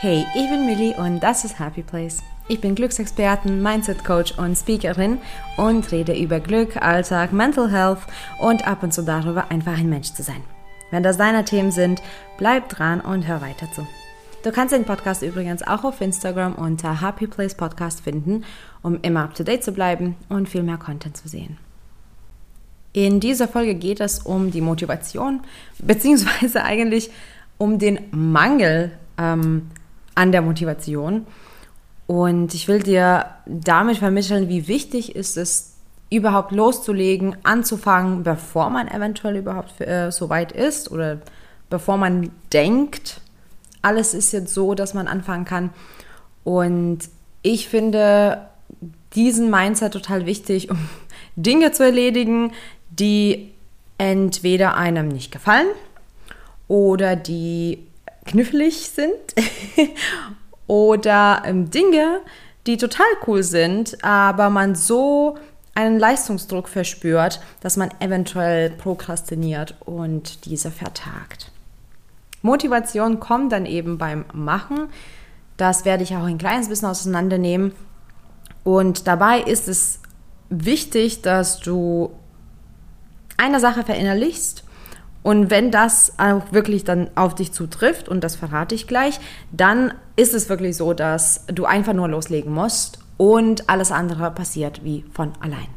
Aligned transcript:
Hey, 0.00 0.24
ich 0.36 0.48
bin 0.48 0.64
Millie 0.64 0.94
und 0.94 1.18
das 1.24 1.44
ist 1.44 1.58
Happy 1.58 1.82
Place. 1.82 2.18
Ich 2.46 2.60
bin 2.60 2.76
Glücksexperten, 2.76 3.60
Mindset 3.60 4.04
Coach 4.04 4.30
und 4.38 4.54
Speakerin 4.54 5.18
und 5.56 5.90
rede 5.90 6.16
über 6.16 6.38
Glück, 6.38 6.76
Alltag, 6.76 7.32
Mental 7.32 7.68
Health 7.68 7.98
und 8.38 8.64
ab 8.64 8.84
und 8.84 8.94
zu 8.94 9.02
darüber, 9.02 9.50
einfach 9.50 9.76
ein 9.76 9.88
Mensch 9.88 10.12
zu 10.12 10.22
sein. 10.22 10.40
Wenn 10.92 11.02
das 11.02 11.16
deine 11.16 11.44
Themen 11.44 11.72
sind, 11.72 12.00
bleib 12.36 12.68
dran 12.68 13.00
und 13.00 13.26
hör 13.26 13.42
weiter 13.42 13.66
zu. 13.72 13.88
Du 14.44 14.52
kannst 14.52 14.72
den 14.72 14.84
Podcast 14.84 15.24
übrigens 15.24 15.66
auch 15.66 15.82
auf 15.82 16.00
Instagram 16.00 16.54
unter 16.54 17.02
Happy 17.02 17.26
Place 17.26 17.56
Podcast 17.56 18.02
finden, 18.02 18.44
um 18.82 19.00
immer 19.02 19.24
up 19.24 19.34
to 19.34 19.42
date 19.42 19.64
zu 19.64 19.72
bleiben 19.72 20.14
und 20.28 20.48
viel 20.48 20.62
mehr 20.62 20.78
Content 20.78 21.16
zu 21.16 21.26
sehen. 21.26 21.56
In 22.92 23.18
dieser 23.18 23.48
Folge 23.48 23.74
geht 23.74 23.98
es 23.98 24.20
um 24.20 24.52
die 24.52 24.60
Motivation, 24.60 25.40
beziehungsweise 25.80 26.62
eigentlich 26.64 27.10
um 27.58 27.80
den 27.80 27.98
Mangel 28.12 28.92
ähm, 29.18 29.70
an 30.18 30.32
der 30.32 30.42
Motivation. 30.42 31.26
Und 32.08 32.52
ich 32.52 32.66
will 32.66 32.82
dir 32.82 33.26
damit 33.46 33.98
vermitteln, 33.98 34.48
wie 34.48 34.66
wichtig 34.66 35.14
ist 35.14 35.36
es, 35.36 35.74
überhaupt 36.10 36.50
loszulegen, 36.52 37.36
anzufangen, 37.44 38.24
bevor 38.24 38.70
man 38.70 38.88
eventuell 38.88 39.36
überhaupt 39.36 39.80
äh, 39.80 40.10
so 40.10 40.28
weit 40.28 40.52
ist 40.52 40.90
oder 40.90 41.18
bevor 41.70 41.98
man 41.98 42.30
denkt, 42.52 43.20
alles 43.82 44.12
ist 44.14 44.32
jetzt 44.32 44.52
so, 44.52 44.74
dass 44.74 44.92
man 44.92 45.06
anfangen 45.06 45.44
kann. 45.44 45.70
Und 46.44 47.00
ich 47.42 47.68
finde 47.68 48.48
diesen 49.14 49.50
Mindset 49.50 49.92
total 49.92 50.26
wichtig, 50.26 50.70
um 50.70 50.78
Dinge 51.36 51.70
zu 51.70 51.84
erledigen, 51.84 52.52
die 52.90 53.52
entweder 53.98 54.76
einem 54.76 55.08
nicht 55.08 55.30
gefallen 55.30 55.68
oder 56.66 57.14
die 57.14 57.87
knifflig 58.28 58.90
sind 58.90 59.34
oder 60.66 61.42
ähm, 61.44 61.70
Dinge, 61.70 62.20
die 62.66 62.76
total 62.76 63.06
cool 63.26 63.42
sind, 63.42 64.04
aber 64.04 64.50
man 64.50 64.74
so 64.74 65.36
einen 65.74 65.98
Leistungsdruck 65.98 66.68
verspürt, 66.68 67.40
dass 67.60 67.76
man 67.76 67.90
eventuell 68.00 68.70
prokrastiniert 68.70 69.76
und 69.80 70.44
diese 70.44 70.70
vertagt. 70.70 71.50
Motivation 72.42 73.20
kommt 73.20 73.52
dann 73.52 73.66
eben 73.66 73.98
beim 73.98 74.24
Machen. 74.32 74.88
Das 75.56 75.84
werde 75.84 76.02
ich 76.04 76.14
auch 76.14 76.24
ein 76.24 76.38
kleines 76.38 76.68
bisschen 76.68 76.88
auseinandernehmen. 76.88 77.72
Und 78.64 79.06
dabei 79.06 79.40
ist 79.40 79.68
es 79.68 80.00
wichtig, 80.50 81.22
dass 81.22 81.60
du 81.60 82.10
eine 83.36 83.60
Sache 83.60 83.84
verinnerlichst 83.84 84.64
und 85.22 85.50
wenn 85.50 85.70
das 85.70 86.12
auch 86.18 86.52
wirklich 86.52 86.84
dann 86.84 87.10
auf 87.14 87.34
dich 87.34 87.52
zutrifft, 87.52 88.08
und 88.08 88.22
das 88.22 88.36
verrate 88.36 88.74
ich 88.74 88.86
gleich, 88.86 89.20
dann 89.52 89.92
ist 90.16 90.34
es 90.34 90.48
wirklich 90.48 90.76
so, 90.76 90.94
dass 90.94 91.44
du 91.46 91.64
einfach 91.64 91.92
nur 91.92 92.08
loslegen 92.08 92.52
musst 92.52 92.98
und 93.16 93.68
alles 93.68 93.92
andere 93.92 94.30
passiert 94.30 94.84
wie 94.84 95.04
von 95.12 95.32
allein. 95.40 95.68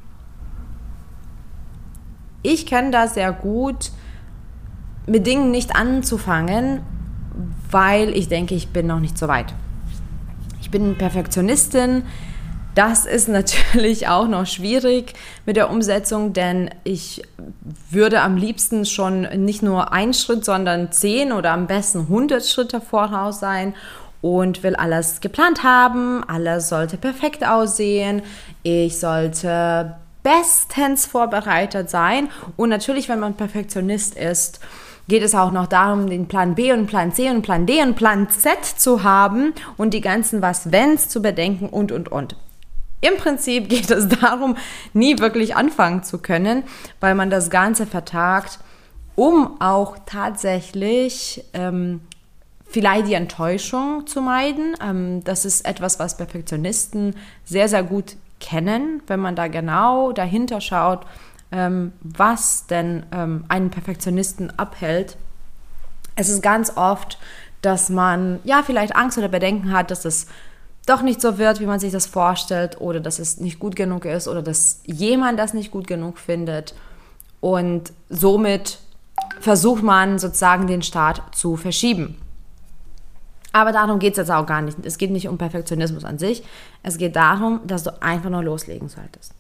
Ich 2.44 2.66
kenne 2.66 2.92
das 2.92 3.16
sehr 3.16 3.34
gut, 3.34 3.92
mit 5.06 5.28
Dingen 5.28 5.52
nicht 5.52 5.76
anzufangen, 5.76 6.82
weil 7.70 8.16
ich 8.16 8.28
denke, 8.28 8.56
ich 8.56 8.70
bin 8.70 8.88
noch 8.88 9.00
nicht 9.00 9.18
so 9.18 9.28
weit. 9.28 9.54
Ich 10.62 10.72
bin 10.72 10.98
Perfektionistin, 10.98 12.04
das 12.76 13.06
ist 13.06 13.28
natürlich 13.28 14.08
auch 14.08 14.28
noch 14.28 14.46
schwierig 14.46 15.14
mit 15.46 15.56
der 15.56 15.70
Umsetzung, 15.70 16.34
denn 16.34 16.70
ich 16.84 17.22
würde 17.90 18.22
am 18.22 18.38
liebsten 18.38 18.86
schon 18.86 19.22
nicht 19.44 19.62
nur 19.62 19.92
einen 19.92 20.14
Schritt, 20.14 20.46
sondern 20.46 20.92
zehn 20.92 21.32
oder 21.32 21.52
am 21.52 21.68
besten 21.68 22.02
100 22.02 22.46
Schritte 22.46 22.82
voraus 22.82 23.40
sein 23.40 23.74
und 24.22 24.64
will 24.64 24.76
alles 24.76 25.20
geplant 25.22 25.64
haben. 25.64 26.24
Alles 26.28 26.70
sollte 26.70 26.98
perfekt 26.98 27.46
aussehen. 27.46 28.22
Ich 28.64 29.00
sollte 29.00 29.96
bestens 30.24 31.06
vorbereitet 31.06 31.90
sein. 31.90 32.30
Und 32.56 32.70
natürlich, 32.70 33.10
wenn 33.10 33.20
man 33.20 33.34
Perfektionist 33.34 34.16
ist, 34.16 34.60
geht 35.08 35.24
es 35.24 35.34
auch 35.34 35.52
noch 35.52 35.68
darum, 35.68 36.10
den 36.10 36.28
Plan 36.28 36.56
B 36.56 36.72
und 36.72 36.86
Plan 36.86 37.12
C 37.12 37.30
und 37.32 37.42
Plan 37.42 37.66
D 37.66 37.82
und 37.82 37.96
Plan 37.96 38.30
Z 38.30 38.64
zu 38.64 39.04
haben 39.04 39.54
und 39.78 39.94
die 39.94 40.02
ganzen 40.02 40.42
Was-Wenns 40.42 41.10
zu 41.10 41.22
bedenken 41.22 41.68
und, 41.68 41.92
und, 41.92 42.10
und. 42.10 42.36
Im 43.02 43.18
Prinzip 43.18 43.68
geht 43.70 43.90
es 43.92 44.08
darum, 44.08 44.56
nie 44.94 45.20
wirklich 45.20 45.56
anfangen 45.56 46.04
zu 46.04 46.20
können, 46.20 46.64
weil 47.00 47.16
man 47.16 47.30
das 47.30 47.50
Ganze 47.50 47.86
vertagt, 47.86 48.60
um 49.16 49.60
auch 49.60 49.98
tatsächlich 50.06 51.44
ähm, 51.54 52.02
vielleicht 52.66 53.08
die 53.08 53.16
Enttäuschung 53.16 54.08
zu 54.08 54.22
meiden. 54.22 54.76
Ähm, 54.82 55.24
das 55.24 55.46
ist 55.46 55.66
etwas, 55.66 56.00
was 56.00 56.18
Perfektionisten 56.18 57.16
sehr, 57.44 57.68
sehr 57.68 57.84
gut 57.84 58.16
kennen, 58.40 59.04
wenn 59.08 59.20
man 59.20 59.36
da 59.36 59.48
genau 59.48 60.12
dahinter 60.12 60.62
schaut, 60.62 61.06
ähm, 61.52 61.92
was 62.02 62.68
denn 62.68 63.06
ähm, 63.12 63.46
einen 63.50 63.70
Perfektionisten 63.70 64.58
abhält. 64.58 65.18
Es 66.16 66.30
ist 66.30 66.42
ganz 66.42 66.76
oft, 66.78 67.18
dass 67.62 67.90
man 67.90 68.40
ja 68.44 68.64
vielleicht 68.64 68.96
Angst 68.96 69.18
oder 69.18 69.28
Bedenken 69.28 69.72
hat, 69.72 69.92
dass 69.92 70.06
es 70.06 70.28
doch 70.86 71.02
nicht 71.02 71.22
so 71.22 71.38
wird, 71.38 71.60
wie 71.60 71.66
man 71.66 71.80
sich 71.80 71.92
das 71.92 72.06
vorstellt 72.06 72.82
oder 72.82 73.00
dass 73.00 73.20
es 73.20 73.40
nicht 73.40 73.60
gut 73.60 73.76
genug 73.76 74.06
ist 74.06 74.28
oder 74.28 74.42
dass 74.42 74.82
jemand 74.86 75.40
das 75.40 75.54
nicht 75.54 75.72
gut 75.72 75.88
genug 75.88 76.18
findet. 76.18 76.74
Und 77.40 77.94
somit 78.10 78.80
versucht 79.40 79.84
man 79.84 80.20
sozusagen 80.20 80.68
den 80.68 80.82
Start 80.82 81.36
zu 81.36 81.56
verschieben. 81.56 82.18
Aber 83.54 83.72
darum 83.72 84.00
geht 84.00 84.14
es 84.14 84.18
jetzt 84.18 84.32
auch 84.32 84.46
gar 84.46 84.62
nicht. 84.62 84.78
Es 84.84 84.98
geht 84.98 85.12
nicht 85.12 85.28
um 85.28 85.38
Perfektionismus 85.38 86.06
an 86.06 86.18
sich. 86.18 86.44
Es 86.84 86.98
geht 86.98 87.16
darum, 87.16 87.60
dass 87.66 87.84
du 87.84 88.02
einfach 88.02 88.30
nur 88.30 88.44
loslegen 88.44 88.88
solltest. 88.88 89.34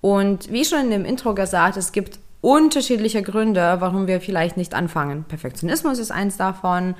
Und 0.00 0.50
wie 0.50 0.64
schon 0.64 0.80
in 0.80 0.90
dem 0.90 1.04
Intro 1.04 1.34
gesagt, 1.34 1.76
es 1.76 1.92
gibt 1.92 2.18
unterschiedliche 2.40 3.22
Gründe, 3.22 3.76
warum 3.78 4.06
wir 4.06 4.20
vielleicht 4.20 4.56
nicht 4.56 4.74
anfangen. 4.74 5.24
Perfektionismus 5.24 5.98
ist 5.98 6.10
eins 6.10 6.36
davon. 6.36 6.94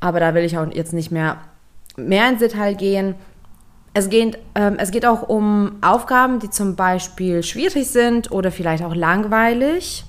Aber 0.00 0.20
da 0.20 0.34
will 0.34 0.44
ich 0.44 0.58
auch 0.58 0.66
jetzt 0.72 0.92
nicht 0.92 1.10
mehr 1.10 1.38
mehr 1.96 2.28
ins 2.28 2.40
Detail 2.40 2.74
gehen. 2.74 3.14
Es 3.94 4.08
geht, 4.08 4.38
ähm, 4.54 4.76
es 4.78 4.90
geht 4.90 5.04
auch 5.04 5.28
um 5.28 5.72
Aufgaben, 5.82 6.38
die 6.38 6.50
zum 6.50 6.76
Beispiel 6.76 7.42
schwierig 7.42 7.88
sind 7.88 8.32
oder 8.32 8.50
vielleicht 8.50 8.82
auch 8.84 8.94
langweilig. 8.94 10.04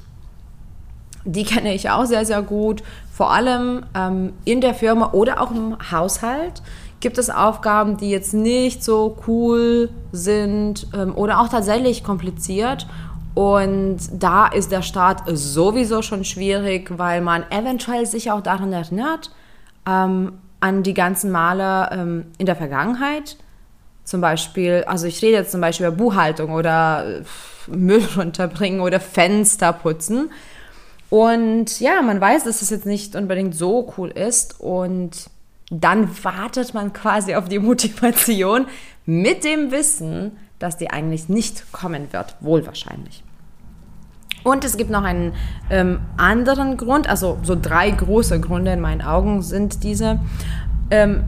Die 1.25 1.43
kenne 1.43 1.73
ich 1.73 1.89
auch 1.89 2.05
sehr, 2.05 2.25
sehr 2.25 2.41
gut. 2.41 2.83
Vor 3.11 3.31
allem 3.31 3.85
ähm, 3.95 4.33
in 4.45 4.61
der 4.61 4.73
Firma 4.73 5.11
oder 5.11 5.41
auch 5.41 5.51
im 5.51 5.77
Haushalt 5.91 6.61
gibt 6.99 7.17
es 7.17 7.29
Aufgaben, 7.29 7.97
die 7.97 8.09
jetzt 8.09 8.33
nicht 8.33 8.83
so 8.83 9.17
cool 9.27 9.89
sind 10.13 10.87
ähm, 10.93 11.15
oder 11.15 11.41
auch 11.41 11.49
tatsächlich 11.49 12.03
kompliziert. 12.03 12.87
Und 13.35 13.97
da 14.11 14.47
ist 14.47 14.71
der 14.71 14.83
Start 14.83 15.23
sowieso 15.27 16.01
schon 16.01 16.23
schwierig, 16.23 16.97
weil 16.97 17.21
man 17.21 17.43
eventuell 17.49 18.05
sich 18.05 18.31
auch 18.31 18.41
daran 18.41 18.71
erinnert, 18.71 19.31
ähm, 19.87 20.33
an 20.63 20.81
die 20.81 20.93
ganzen 20.93 21.29
Male 21.29 21.89
ähm, 21.91 22.25
in 22.37 22.45
der 22.45 22.55
Vergangenheit. 22.55 23.35
Zum 24.05 24.21
Beispiel, 24.21 24.85
also 24.87 25.07
ich 25.07 25.21
rede 25.21 25.33
jetzt 25.33 25.51
zum 25.51 25.59
Beispiel 25.59 25.87
über 25.87 25.95
Buchhaltung 25.97 26.51
oder 26.51 27.19
äh, 27.19 27.23
Müll 27.67 28.03
runterbringen 28.17 28.79
oder 28.79 29.01
Fenster 29.01 29.73
putzen. 29.73 30.31
Und 31.09 31.81
ja, 31.81 32.01
man 32.01 32.21
weiß, 32.21 32.45
dass 32.45 32.61
es 32.61 32.69
jetzt 32.69 32.85
nicht 32.85 33.13
unbedingt 33.17 33.55
so 33.55 33.93
cool 33.97 34.09
ist. 34.09 34.61
Und 34.61 35.29
dann 35.69 36.09
wartet 36.23 36.73
man 36.73 36.93
quasi 36.93 37.35
auf 37.35 37.49
die 37.49 37.59
Motivation 37.71 38.67
mit 39.05 39.43
dem 39.43 39.69
Wissen, 39.71 40.37
dass 40.59 40.77
die 40.77 40.91
eigentlich 40.91 41.27
nicht 41.27 41.73
kommen 41.73 42.13
wird, 42.13 42.37
wohl 42.39 42.65
wahrscheinlich. 42.65 43.22
Und 44.43 44.63
es 44.63 44.77
gibt 44.77 44.89
noch 44.89 45.03
einen 45.03 45.33
ähm, 45.69 45.99
anderen 46.17 46.77
Grund, 46.77 47.07
also 47.07 47.37
so 47.43 47.55
drei 47.59 47.91
große 47.91 48.39
Gründe 48.39 48.73
in 48.73 48.81
meinen 48.81 49.01
Augen 49.01 49.41
sind 49.41 49.83
diese. 49.83 50.19
Ähm, 50.91 51.23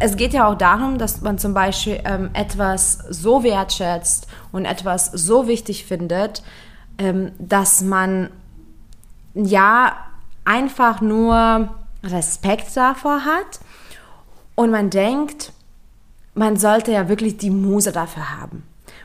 es 0.00 0.16
geht 0.16 0.32
ja 0.32 0.46
auch 0.46 0.56
darum, 0.56 0.98
dass 0.98 1.22
man 1.22 1.38
zum 1.38 1.54
Beispiel 1.54 2.00
ähm, 2.04 2.30
etwas 2.32 2.98
so 3.08 3.42
wertschätzt 3.42 4.28
und 4.52 4.64
etwas 4.64 5.06
so 5.06 5.48
wichtig 5.48 5.86
findet, 5.86 6.42
ähm, 6.98 7.32
dass 7.38 7.80
man 7.80 8.30
ja 9.34 9.92
einfach 10.44 11.00
nur 11.00 11.68
Respekt 12.04 12.76
davor 12.76 13.24
hat 13.24 13.60
und 14.54 14.70
man 14.70 14.90
denkt, 14.90 15.52
man 16.34 16.56
sollte 16.56 16.92
ja 16.92 17.08
wirklich 17.08 17.36
die 17.36 17.50
Muse 17.50 17.90
dafür 17.90 18.40
haben. 18.40 18.62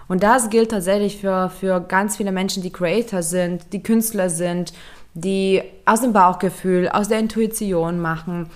Und 0.07 0.23
das 0.23 0.49
gilt 0.49 0.71
tatsächlich 0.71 1.17
für, 1.17 1.49
für 1.49 1.79
ganz 1.81 2.17
viele 2.17 2.31
Menschen, 2.31 2.63
die 2.63 2.71
Creator 2.71 3.23
sind, 3.23 3.71
die 3.73 3.83
Künstler 3.83 4.29
sind, 4.29 4.73
die 5.13 5.61
aus 5.85 6.01
dem 6.01 6.13
Bauchgefühl, 6.13 6.89
aus 6.89 7.07
der 7.07 7.19
Intuition 7.19 7.99
machen. 7.99 8.49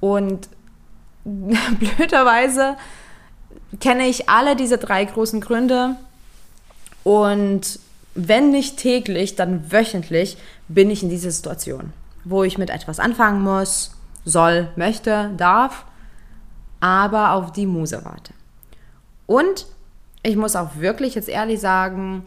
Und 0.00 0.48
blöderweise 1.24 2.76
kenne 3.80 4.06
ich 4.06 4.28
alle 4.28 4.56
diese 4.56 4.78
drei 4.78 5.04
großen 5.04 5.40
Gründe. 5.40 5.96
Und 7.02 7.78
wenn 8.14 8.50
nicht 8.50 8.78
täglich, 8.78 9.36
dann 9.36 9.72
wöchentlich 9.72 10.36
bin 10.68 10.90
ich 10.90 11.02
in 11.02 11.10
dieser 11.10 11.30
Situation, 11.30 11.92
wo 12.24 12.44
ich 12.44 12.58
mit 12.58 12.70
etwas 12.70 13.00
anfangen 13.00 13.42
muss, 13.42 13.96
soll, 14.24 14.68
möchte, 14.76 15.30
darf 15.36 15.84
aber 16.80 17.32
auf 17.32 17.50
die 17.52 17.66
Muse 17.66 18.04
warte. 18.04 18.34
Und 19.26 19.66
ich 20.24 20.36
muss 20.36 20.56
auch 20.56 20.76
wirklich 20.76 21.14
jetzt 21.14 21.28
ehrlich 21.28 21.60
sagen, 21.60 22.26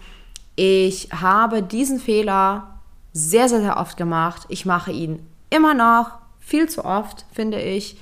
ich 0.55 1.09
habe 1.11 1.63
diesen 1.63 1.99
Fehler 1.99 2.79
sehr, 3.11 3.49
sehr, 3.49 3.61
sehr 3.61 3.77
oft 3.77 3.97
gemacht. 3.97 4.45
Ich 4.49 4.65
mache 4.65 4.91
ihn 4.91 5.19
immer 5.49 5.73
noch 5.73 6.19
viel 6.39 6.69
zu 6.69 6.85
oft, 6.85 7.25
finde 7.31 7.59
ich. 7.59 7.97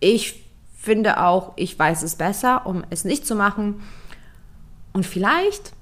Ich 0.00 0.42
finde 0.74 1.22
auch, 1.22 1.52
ich 1.56 1.78
weiß 1.78 2.02
es 2.02 2.16
besser, 2.16 2.66
um 2.66 2.82
es 2.88 3.04
nicht 3.04 3.26
zu 3.26 3.34
machen. 3.34 3.82
Und 4.94 5.04
vielleicht, 5.04 5.72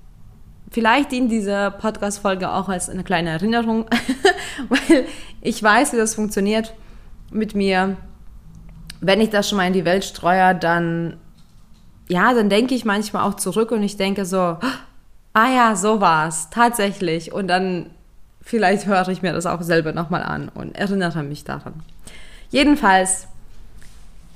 vielleicht 0.70 1.12
dient 1.12 1.31
diese 1.31 1.73
Podcast-Folge 1.79 2.50
auch 2.50 2.69
als 2.69 2.90
eine 2.90 3.05
kleine 3.05 3.31
Erinnerung, 3.31 3.87
weil 4.69 5.06
ich 5.40 5.62
weiß, 5.62 5.93
wie 5.93 5.96
das 5.96 6.17
funktioniert 6.17 6.75
mit 7.31 7.55
mir. 7.55 7.96
Wenn 9.00 9.20
ich 9.20 9.31
das 9.31 9.49
schon 9.49 9.58
mal 9.58 9.69
in 9.69 9.73
die 9.73 9.85
Welt 9.85 10.05
streue, 10.05 10.56
dann, 10.56 11.19
ja, 12.08 12.34
dann 12.34 12.49
denke 12.49 12.75
ich 12.75 12.84
manchmal 12.84 13.25
auch 13.25 13.34
zurück 13.34 13.70
und 13.70 13.82
ich 13.82 13.96
denke 13.96 14.25
so, 14.25 14.56
ah 15.34 15.49
ja, 15.55 15.76
so 15.76 16.00
war 16.00 16.28
es, 16.28 16.49
tatsächlich. 16.50 17.32
Und 17.32 17.49
dann 17.49 17.90
vielleicht 18.40 18.87
höre 18.87 19.08
ich 19.08 19.22
mir 19.22 19.32
das 19.32 19.46
auch 19.46 19.62
selber 19.62 19.93
nochmal 19.93 20.22
an 20.22 20.49
und 20.49 20.75
erinnere 20.76 21.22
mich 21.22 21.44
daran. 21.44 21.75
Jedenfalls, 22.50 23.28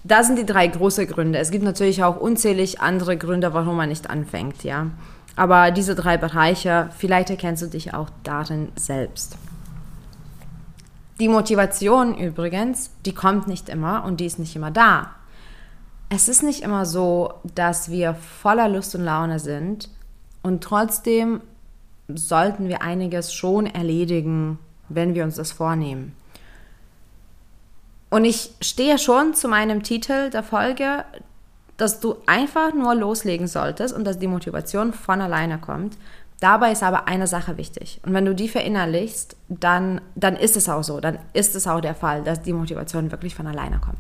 das 0.05 0.27
sind 0.27 0.39
die 0.39 0.47
drei 0.47 0.67
große 0.67 1.07
Gründe. 1.07 1.39
Es 1.39 1.51
gibt 1.51 1.65
natürlich 1.65 2.05
auch 2.05 2.19
unzählig 2.19 2.81
andere 2.81 3.17
Gründe, 3.17 3.55
warum 3.55 3.77
man 3.77 3.89
nicht 3.89 4.11
anfängt, 4.11 4.65
ja. 4.65 4.89
Aber 5.35 5.71
diese 5.71 5.95
drei 5.95 6.19
Bereiche, 6.19 6.91
vielleicht 6.99 7.31
erkennst 7.31 7.63
du 7.63 7.69
dich 7.69 7.95
auch 7.95 8.11
darin 8.23 8.69
selbst. 8.77 9.39
Die 11.21 11.29
Motivation 11.29 12.17
übrigens, 12.19 12.91
die 13.07 13.15
kommt 13.15 13.49
nicht 13.49 13.69
immer 13.69 14.05
und 14.05 14.21
die 14.21 14.27
ist 14.27 14.39
nicht 14.39 14.57
immer 14.57 14.71
da. 14.71 15.13
Es 16.15 16.29
ist 16.29 16.43
nicht 16.43 16.63
immer 16.63 16.85
so, 16.85 17.33
dass 17.55 17.91
wir 17.91 18.15
voller 18.15 18.69
Lust 18.69 18.95
und 18.95 19.03
Laune 19.03 19.39
sind 19.39 19.89
und 20.43 20.63
trotzdem 20.63 21.41
sollten 22.07 22.69
wir 22.69 22.83
einiges 22.83 23.33
schon 23.33 23.65
erledigen, 23.65 24.59
wenn 24.91 25.15
wir 25.15 25.25
uns 25.25 25.37
das 25.37 25.53
vornehmen. 25.53 26.15
Und 28.11 28.27
ich 28.27 28.51
stehe 28.61 28.99
schon 28.99 29.33
zu 29.33 29.49
meinem 29.49 29.83
Titel 29.83 30.29
der 30.29 30.43
Folge, 30.43 31.07
dass 31.79 32.01
du 32.01 32.17
einfach 32.27 32.75
nur 32.75 32.95
loslegen 32.95 33.47
solltest 33.47 33.95
und 33.95 34.05
dass 34.05 34.19
die 34.19 34.27
Motivation 34.27 34.93
von 34.93 35.23
alleine 35.23 35.57
kommt. 35.57 35.97
Dabei 36.41 36.73
ist 36.73 36.83
aber 36.83 37.09
eine 37.09 37.27
Sache 37.27 37.57
wichtig. 37.57 38.03
Und 38.05 38.13
wenn 38.13 38.27
du 38.27 38.35
die 38.35 38.49
verinnerlichst, 38.49 39.35
dann, 39.49 40.03
dann 40.15 40.37
ist 40.37 40.59
es 40.59 40.69
auch 40.69 40.85
so. 40.85 41.01
Dann 41.01 41.19
ist 41.33 41.55
es 41.55 41.67
auch 41.67 41.81
der 41.81 41.95
Fall, 41.95 42.23
dass 42.23 42.43
die 42.43 42.53
Motivation 42.53 43.11
wirklich 43.11 43.35
von 43.35 43.47
alleine 43.47 43.79
kommt. 43.79 43.97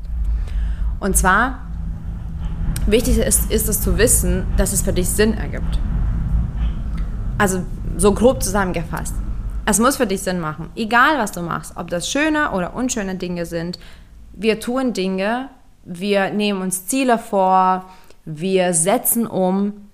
Und 1.00 1.16
zwar, 1.16 1.71
wichtig 2.86 3.18
ist, 3.18 3.50
ist 3.50 3.68
es 3.68 3.80
zu 3.80 3.98
wissen, 3.98 4.46
dass 4.56 4.72
es 4.72 4.82
für 4.82 4.92
dich 4.92 5.08
Sinn 5.08 5.34
ergibt. 5.34 5.78
Also 7.38 7.62
so 7.96 8.12
grob 8.12 8.42
zusammengefasst. 8.42 9.14
Es 9.64 9.78
muss 9.78 9.96
für 9.96 10.06
dich 10.06 10.22
Sinn 10.22 10.40
machen. 10.40 10.70
Egal, 10.74 11.18
was 11.18 11.32
du 11.32 11.42
machst. 11.42 11.76
Ob 11.76 11.88
das 11.88 12.10
schöne 12.10 12.50
oder 12.52 12.74
unschöne 12.74 13.14
Dinge 13.14 13.46
sind, 13.46 13.78
wir 14.32 14.60
tun 14.60 14.92
Dinge, 14.92 15.48
wir 15.84 16.30
nehmen 16.30 16.62
uns 16.62 16.86
Ziele 16.86 17.18
vor, 17.18 17.84
wir 18.24 18.74
setzen 18.74 19.26
um, 19.26 19.88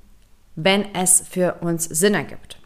wenn 0.56 0.94
es 0.94 1.22
für 1.28 1.56
uns 1.60 1.84
Sinn 1.84 2.14
ergibt. 2.14 2.58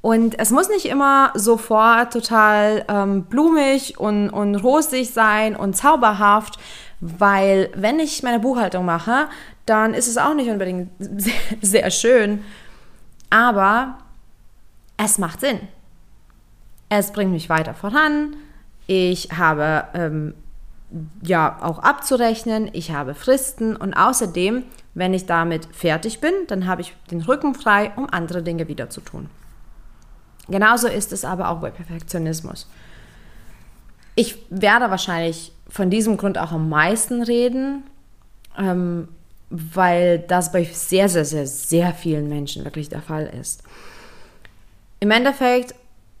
Und 0.00 0.38
es 0.38 0.50
muss 0.50 0.68
nicht 0.68 0.86
immer 0.86 1.32
sofort 1.34 2.12
total 2.12 2.84
ähm, 2.88 3.24
blumig 3.24 3.98
und, 3.98 4.30
und 4.30 4.54
rosig 4.54 5.10
sein 5.10 5.56
und 5.56 5.76
zauberhaft, 5.76 6.60
weil 7.00 7.70
wenn 7.74 7.98
ich 7.98 8.22
meine 8.22 8.40
Buchhaltung 8.40 8.84
mache, 8.84 9.28
dann 9.66 9.94
ist 9.94 10.08
es 10.08 10.18
auch 10.18 10.34
nicht 10.34 10.50
unbedingt 10.50 10.90
sehr, 10.98 11.34
sehr 11.60 11.90
schön, 11.90 12.44
aber 13.30 13.98
es 14.96 15.18
macht 15.18 15.40
Sinn. 15.40 15.60
Es 16.88 17.12
bringt 17.12 17.32
mich 17.32 17.48
weiter 17.48 17.74
voran. 17.74 18.36
Ich 18.86 19.30
habe 19.36 19.84
ähm, 19.94 20.34
ja 21.22 21.58
auch 21.60 21.80
abzurechnen, 21.80 22.70
ich 22.72 22.92
habe 22.92 23.14
Fristen 23.14 23.74
und 23.74 23.94
außerdem, 23.94 24.62
wenn 24.94 25.12
ich 25.12 25.26
damit 25.26 25.66
fertig 25.74 26.20
bin, 26.20 26.32
dann 26.46 26.66
habe 26.66 26.82
ich 26.82 26.94
den 27.10 27.20
Rücken 27.20 27.54
frei, 27.54 27.92
um 27.96 28.08
andere 28.08 28.42
Dinge 28.42 28.68
wieder 28.68 28.88
zu 28.88 29.00
tun. 29.00 29.28
Genauso 30.48 30.86
ist 30.86 31.12
es 31.12 31.24
aber 31.24 31.50
auch 31.50 31.58
bei 31.58 31.70
Perfektionismus. 31.70 32.68
Ich 34.16 34.38
werde 34.50 34.90
wahrscheinlich 34.90 35.52
von 35.68 35.90
diesem 35.90 36.16
Grund 36.16 36.38
auch 36.38 36.50
am 36.50 36.68
meisten 36.68 37.22
reden, 37.22 37.84
ähm, 38.58 39.08
weil 39.50 40.18
das 40.18 40.50
bei 40.50 40.64
sehr, 40.64 41.08
sehr, 41.08 41.24
sehr, 41.24 41.46
sehr 41.46 41.92
vielen 41.92 42.28
Menschen 42.28 42.64
wirklich 42.64 42.88
der 42.88 43.02
Fall 43.02 43.26
ist. 43.26 43.62
Im 45.00 45.10
Endeffekt 45.10 45.74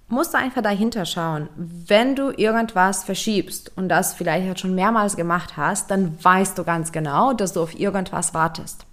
musst 0.08 0.34
du 0.34 0.38
einfach 0.38 0.62
dahinter 0.62 1.04
schauen. 1.06 1.48
Wenn 1.56 2.14
du 2.14 2.30
irgendwas 2.30 3.02
verschiebst 3.02 3.72
und 3.76 3.88
das 3.88 4.14
vielleicht 4.14 4.60
schon 4.60 4.74
mehrmals 4.74 5.16
gemacht 5.16 5.56
hast, 5.56 5.90
dann 5.90 6.22
weißt 6.22 6.56
du 6.58 6.64
ganz 6.64 6.92
genau, 6.92 7.32
dass 7.32 7.54
du 7.54 7.62
auf 7.62 7.78
irgendwas 7.78 8.34
wartest. 8.34 8.86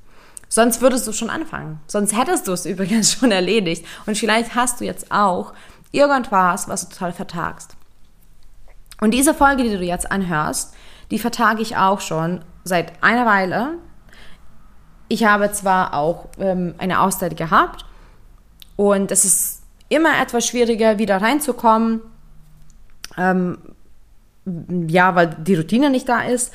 Sonst 0.49 0.81
würdest 0.81 1.05
du 1.07 1.11
schon 1.11 1.29
anfangen. 1.29 1.79
Sonst 1.87 2.17
hättest 2.17 2.47
du 2.47 2.53
es 2.53 2.65
übrigens 2.67 3.11
schon 3.11 3.31
erledigt. 3.31 3.85
Und 4.05 4.17
vielleicht 4.17 4.55
hast 4.55 4.79
du 4.79 4.85
jetzt 4.85 5.11
auch 5.11 5.53
irgendwas, 5.91 6.67
was 6.67 6.87
du 6.87 6.93
total 6.93 7.11
vertagst. 7.11 7.75
Und 9.03 9.11
diese 9.11 9.33
Folge, 9.33 9.63
die 9.63 9.77
du 9.77 9.83
jetzt 9.83 10.09
anhörst, 10.13 10.73
die 11.11 11.19
vertage 11.19 11.61
ich 11.61 11.75
auch 11.75 11.99
schon 11.99 12.39
seit 12.63 13.03
einer 13.03 13.25
Weile. 13.25 13.71
Ich 15.09 15.25
habe 15.25 15.51
zwar 15.51 15.93
auch 15.93 16.29
ähm, 16.39 16.73
eine 16.77 17.01
Auszeit 17.01 17.35
gehabt 17.35 17.83
und 18.77 19.11
es 19.11 19.25
ist 19.25 19.63
immer 19.89 20.21
etwas 20.21 20.47
schwieriger, 20.47 20.99
wieder 20.99 21.21
reinzukommen. 21.21 21.99
Ähm, 23.17 23.57
ja, 24.87 25.13
weil 25.15 25.35
die 25.37 25.55
Routine 25.55 25.89
nicht 25.89 26.07
da 26.07 26.21
ist. 26.21 26.53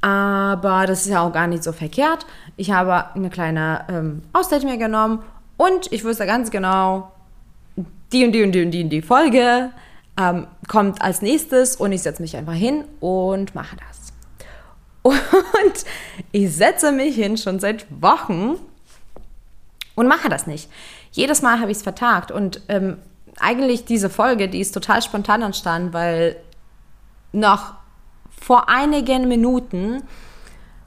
Aber 0.00 0.84
das 0.84 1.02
ist 1.02 1.12
ja 1.12 1.20
auch 1.20 1.32
gar 1.32 1.46
nicht 1.46 1.62
so 1.62 1.70
verkehrt. 1.70 2.26
Ich 2.56 2.72
habe 2.72 3.14
eine 3.14 3.30
kleine 3.30 3.84
ähm, 3.88 4.22
Auszeit 4.32 4.64
mir 4.64 4.78
genommen 4.78 5.22
und 5.56 5.92
ich 5.92 6.04
wusste 6.04 6.26
ganz 6.26 6.50
genau, 6.50 7.12
die 8.10 8.24
und 8.26 8.32
die 8.32 8.42
und 8.42 8.50
die 8.50 8.64
und 8.64 8.72
die, 8.72 8.82
und 8.82 8.90
die 8.90 9.02
Folge 9.02 9.70
ähm, 10.18 10.46
kommt 10.66 11.00
als 11.00 11.22
nächstes 11.22 11.76
und 11.76 11.92
ich 11.92 12.02
setze 12.02 12.20
mich 12.20 12.36
einfach 12.36 12.54
hin 12.54 12.84
und 13.00 13.54
mache 13.54 13.76
das. 13.76 14.12
Und 15.02 15.14
ich 16.32 16.54
setze 16.54 16.92
mich 16.92 17.14
hin 17.14 17.36
schon 17.36 17.60
seit 17.60 17.86
Wochen 18.02 18.56
und 19.94 20.08
mache 20.08 20.28
das 20.28 20.46
nicht. 20.46 20.70
Jedes 21.12 21.40
Mal 21.40 21.60
habe 21.60 21.70
ich 21.70 21.78
es 21.78 21.82
vertagt 21.82 22.30
und 22.30 22.62
ähm, 22.68 22.98
eigentlich 23.40 23.84
diese 23.84 24.10
Folge, 24.10 24.48
die 24.48 24.60
ist 24.60 24.72
total 24.72 25.00
spontan 25.02 25.42
entstanden, 25.42 25.92
weil 25.92 26.36
noch 27.32 27.74
vor 28.40 28.68
einigen 28.68 29.28
Minuten 29.28 30.02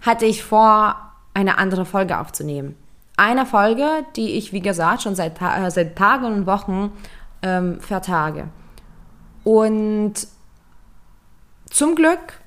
hatte 0.02 0.26
ich 0.26 0.44
vor, 0.44 0.96
eine 1.34 1.58
andere 1.58 1.86
Folge 1.86 2.20
aufzunehmen. 2.20 2.76
Eine 3.16 3.46
Folge, 3.46 3.88
die 4.16 4.32
ich, 4.32 4.52
wie 4.52 4.60
gesagt, 4.60 5.04
schon 5.04 5.16
seit, 5.16 5.42
äh, 5.42 5.70
seit 5.70 5.96
Tagen 5.98 6.26
und 6.26 6.46
Wochen 6.46 6.92
ähm, 7.42 7.80
vertage. 7.80 8.50
Und 9.44 10.28
zum 11.70 11.96
Glück 11.96 12.42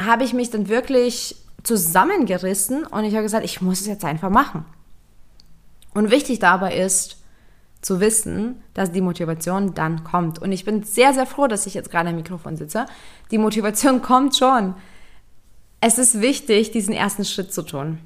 habe 0.00 0.24
ich 0.24 0.32
mich 0.32 0.50
dann 0.50 0.68
wirklich 0.68 1.36
zusammengerissen 1.62 2.84
und 2.86 3.04
ich 3.04 3.14
habe 3.14 3.22
gesagt, 3.22 3.44
ich 3.44 3.60
muss 3.60 3.80
es 3.80 3.86
jetzt 3.86 4.04
einfach 4.04 4.30
machen. 4.30 4.64
Und 5.94 6.10
wichtig 6.10 6.38
dabei 6.38 6.76
ist 6.76 7.18
zu 7.82 8.00
wissen, 8.00 8.62
dass 8.74 8.92
die 8.92 9.00
Motivation 9.00 9.74
dann 9.74 10.04
kommt. 10.04 10.38
Und 10.38 10.52
ich 10.52 10.64
bin 10.64 10.84
sehr, 10.84 11.12
sehr 11.12 11.26
froh, 11.26 11.48
dass 11.48 11.66
ich 11.66 11.74
jetzt 11.74 11.90
gerade 11.90 12.10
am 12.10 12.16
Mikrofon 12.16 12.56
sitze. 12.56 12.86
Die 13.30 13.38
Motivation 13.38 14.02
kommt 14.02 14.36
schon. 14.36 14.74
Es 15.80 15.98
ist 15.98 16.20
wichtig, 16.20 16.70
diesen 16.70 16.94
ersten 16.94 17.24
Schritt 17.24 17.52
zu 17.52 17.62
tun. 17.62 17.98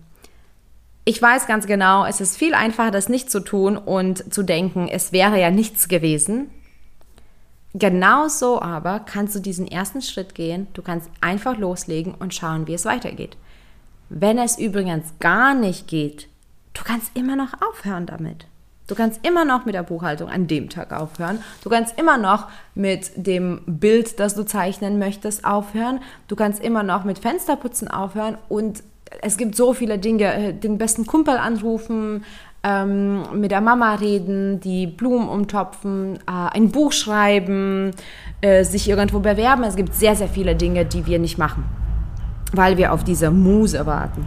Ich 1.05 1.21
weiß 1.23 1.47
ganz 1.47 1.67
genau, 1.67 2.05
es 2.05 2.21
ist 2.21 2.37
viel 2.37 2.55
einfacher, 2.55 2.91
das 2.91 3.09
nicht 3.09 3.31
zu 3.31 3.41
tun 3.41 3.77
und 3.77 4.33
zu 4.33 4.43
denken, 4.43 4.89
es 4.89 5.13
wäre 5.13 5.41
ja 5.41 5.51
nichts 5.51 5.87
gewesen. 5.87 6.51
Genauso 7.79 8.61
aber 8.61 9.01
kannst 9.01 9.35
du 9.35 9.41
diesen 9.41 9.69
ersten 9.69 10.01
Schritt 10.03 10.35
gehen. 10.35 10.67
Du 10.73 10.83
kannst 10.83 11.11
einfach 11.21 11.59
loslegen 11.59 12.15
und 12.15 12.35
schauen, 12.35 12.67
wie 12.67 12.75
es 12.75 12.85
weitergeht. 12.85 13.37
Wenn 14.09 14.39
es 14.39 14.59
übrigens 14.59 15.13
gar 15.19 15.55
nicht 15.55 15.89
geht, 15.89 16.29
Du 16.77 16.85
kannst 16.85 17.17
immer 17.17 17.37
noch 17.37 17.55
aufhören 17.67 18.05
damit. 18.05 18.47
Du 18.87 18.95
kannst 18.95 19.27
immer 19.27 19.45
noch 19.45 19.65
mit 19.65 19.75
der 19.75 19.83
Buchhaltung 19.83 20.29
an 20.29 20.47
dem 20.47 20.69
Tag 20.69 20.93
aufhören. 20.93 21.43
Du 21.65 21.71
kannst 21.71 21.99
immer 21.99 22.19
noch 22.19 22.49
mit 22.75 23.11
dem 23.17 23.63
Bild, 23.67 24.21
das 24.21 24.35
du 24.35 24.45
zeichnen 24.45 24.99
möchtest, 24.99 25.45
aufhören. 25.45 26.01
Du 26.29 26.37
kannst 26.37 26.63
immer 26.63 26.83
noch 26.83 27.05
mit 27.05 27.19
Fensterputzen 27.19 27.89
aufhören. 27.89 28.37
Und 28.49 28.83
es 29.23 29.39
gibt 29.39 29.57
so 29.57 29.73
viele 29.73 29.99
Dinge. 29.99 30.33
Äh, 30.35 30.53
den 30.53 30.79
besten 30.79 31.07
Kumpel 31.07 31.39
anrufen, 31.39 32.25
ähm, 32.67 33.41
mit 33.41 33.53
der 33.53 33.61
Mama 33.61 33.95
reden, 33.95 34.59
die 34.61 34.89
Blumen 34.89 35.29
umtopfen, 35.29 36.17
äh, 36.27 36.51
ein 36.53 36.71
Buch 36.73 36.93
schreiben, 36.93 37.93
äh, 38.41 38.65
sich 38.65 38.89
irgendwo 38.89 39.21
bewerben. 39.21 39.63
Es 39.63 39.77
gibt 39.77 39.95
sehr, 39.95 40.17
sehr 40.17 40.29
viele 40.29 40.57
Dinge, 40.57 40.85
die 40.85 41.07
wir 41.07 41.19
nicht 41.21 41.39
machen. 41.39 41.65
weil 42.53 42.77
wir 42.79 42.93
auf 42.93 43.03
diese 43.05 43.31
Muse 43.31 43.85
warten. 43.87 44.25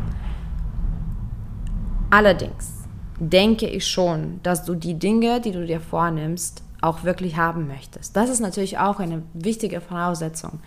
Allerdings 2.10 2.74
denke 3.18 3.66
ich 3.66 3.88
schon, 3.88 4.42
dass 4.44 4.66
du 4.66 4.76
die 4.76 5.00
Dinge, 5.00 5.42
die 5.42 5.52
du 5.52 5.66
dir 5.66 5.80
vornimmst, 5.80 6.62
auch 6.82 7.04
wirklich 7.06 7.38
haben 7.38 7.68
möchtest. 7.68 8.16
Das 8.16 8.30
ist 8.30 8.40
natürlich 8.40 8.78
auch 8.78 9.00
eine 9.00 9.24
wichtige 9.34 9.82
Voraussetzung. 9.82 10.60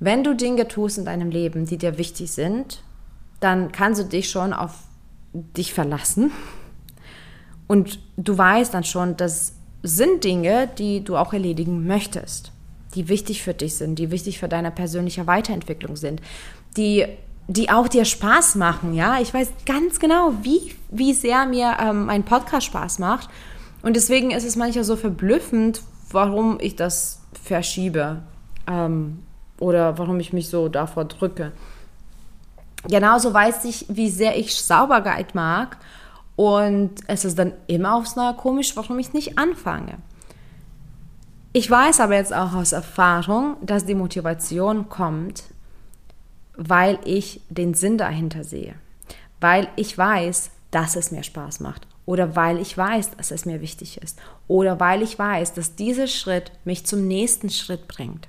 Wenn 0.00 0.24
du 0.24 0.34
Dinge 0.34 0.66
tust 0.66 0.98
in 0.98 1.04
deinem 1.04 1.30
Leben, 1.30 1.66
die 1.66 1.78
dir 1.78 1.98
wichtig 1.98 2.32
sind, 2.32 2.82
dann 3.38 3.70
kannst 3.70 4.00
du 4.00 4.04
dich 4.04 4.28
schon 4.28 4.52
auf 4.52 4.74
dich 5.32 5.72
verlassen. 5.72 6.32
Und 7.70 8.00
du 8.16 8.36
weißt 8.36 8.74
dann 8.74 8.82
schon, 8.82 9.16
das 9.16 9.52
sind 9.84 10.24
Dinge, 10.24 10.68
die 10.76 11.04
du 11.04 11.16
auch 11.16 11.32
erledigen 11.32 11.86
möchtest, 11.86 12.50
die 12.96 13.08
wichtig 13.08 13.44
für 13.44 13.54
dich 13.54 13.76
sind, 13.76 13.94
die 14.00 14.10
wichtig 14.10 14.40
für 14.40 14.48
deine 14.48 14.72
persönliche 14.72 15.28
Weiterentwicklung 15.28 15.94
sind, 15.94 16.20
die 16.76 17.06
die 17.46 17.70
auch 17.70 17.86
dir 17.86 18.04
Spaß 18.04 18.56
machen, 18.56 18.92
ja. 18.92 19.20
Ich 19.20 19.32
weiß 19.32 19.52
ganz 19.66 20.00
genau, 20.00 20.32
wie, 20.42 20.74
wie 20.90 21.14
sehr 21.14 21.46
mir 21.46 21.76
ähm, 21.80 22.06
mein 22.06 22.24
Podcast 22.24 22.66
Spaß 22.66 22.98
macht. 22.98 23.28
Und 23.82 23.94
deswegen 23.94 24.32
ist 24.32 24.44
es 24.44 24.56
manchmal 24.56 24.82
so 24.82 24.96
verblüffend, 24.96 25.80
warum 26.10 26.58
ich 26.60 26.74
das 26.74 27.20
verschiebe 27.40 28.20
ähm, 28.66 29.22
oder 29.60 29.96
warum 29.96 30.18
ich 30.18 30.32
mich 30.32 30.48
so 30.48 30.68
davor 30.68 31.04
drücke. 31.04 31.52
Genauso 32.88 33.32
weiß 33.32 33.64
ich, 33.66 33.86
wie 33.88 34.10
sehr 34.10 34.36
ich 34.36 34.56
Sauberkeit 34.56 35.36
mag. 35.36 35.76
Und 36.40 36.92
es 37.06 37.26
ist 37.26 37.38
dann 37.38 37.52
immer 37.66 37.94
aufs 37.96 38.16
Neue 38.16 38.32
komisch, 38.32 38.74
warum 38.74 38.98
ich 38.98 39.12
nicht 39.12 39.36
anfange. 39.36 39.98
Ich 41.52 41.70
weiß 41.70 42.00
aber 42.00 42.14
jetzt 42.14 42.32
auch 42.32 42.54
aus 42.54 42.72
Erfahrung, 42.72 43.58
dass 43.60 43.84
die 43.84 43.94
Motivation 43.94 44.88
kommt, 44.88 45.44
weil 46.56 46.98
ich 47.04 47.42
den 47.50 47.74
Sinn 47.74 47.98
dahinter 47.98 48.42
sehe, 48.42 48.72
weil 49.42 49.68
ich 49.76 49.98
weiß, 49.98 50.50
dass 50.70 50.96
es 50.96 51.10
mir 51.10 51.24
Spaß 51.24 51.60
macht 51.60 51.86
oder 52.06 52.34
weil 52.36 52.56
ich 52.56 52.74
weiß, 52.74 53.18
dass 53.18 53.32
es 53.32 53.44
mir 53.44 53.60
wichtig 53.60 54.00
ist 54.00 54.18
oder 54.48 54.80
weil 54.80 55.02
ich 55.02 55.18
weiß, 55.18 55.52
dass 55.52 55.76
dieser 55.76 56.06
Schritt 56.06 56.52
mich 56.64 56.86
zum 56.86 57.06
nächsten 57.06 57.50
Schritt 57.50 57.86
bringt. 57.86 58.28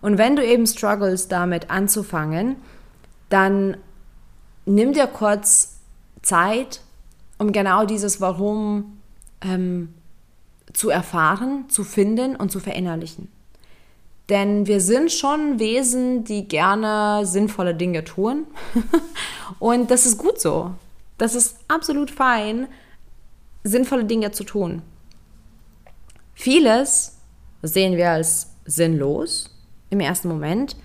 Und 0.00 0.18
wenn 0.18 0.36
du 0.36 0.46
eben 0.46 0.68
struggles 0.68 1.26
damit 1.26 1.68
anzufangen, 1.68 2.54
dann 3.28 3.76
nimm 4.66 4.92
dir 4.92 5.08
kurz 5.08 5.80
Zeit, 6.22 6.82
um 7.40 7.52
genau 7.52 7.86
dieses 7.86 8.20
Warum 8.20 9.00
ähm, 9.40 9.94
zu 10.74 10.90
erfahren, 10.90 11.64
zu 11.70 11.84
finden 11.84 12.36
und 12.36 12.52
zu 12.52 12.60
verinnerlichen. 12.60 13.28
Denn 14.28 14.66
wir 14.66 14.80
sind 14.82 15.10
schon 15.10 15.58
Wesen, 15.58 16.22
die 16.22 16.46
gerne 16.46 17.24
sinnvolle 17.24 17.74
Dinge 17.74 18.04
tun. 18.04 18.46
und 19.58 19.90
das 19.90 20.04
ist 20.04 20.18
gut 20.18 20.38
so. 20.38 20.72
Das 21.16 21.34
ist 21.34 21.56
absolut 21.66 22.10
fein, 22.10 22.68
sinnvolle 23.64 24.04
Dinge 24.04 24.32
zu 24.32 24.44
tun. 24.44 24.82
Vieles 26.34 27.16
sehen 27.62 27.96
wir 27.96 28.10
als 28.10 28.50
sinnlos 28.66 29.48
im 29.88 30.00
ersten 30.00 30.28
Moment, 30.28 30.76